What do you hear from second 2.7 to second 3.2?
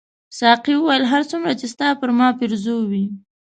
وې.